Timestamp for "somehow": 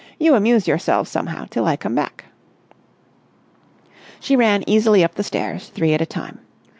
1.11-1.45